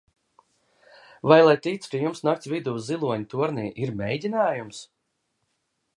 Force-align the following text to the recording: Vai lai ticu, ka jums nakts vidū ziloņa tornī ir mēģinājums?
Vai 1.29 1.37
lai 1.43 1.53
ticu, 1.65 1.89
ka 1.91 2.01
jums 2.05 2.23
nakts 2.29 2.49
vidū 2.55 2.75
ziloņa 2.87 3.29
tornī 3.35 3.67
ir 3.85 3.97
mēģinājums? 4.03 4.85